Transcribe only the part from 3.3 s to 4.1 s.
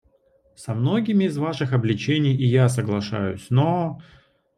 но...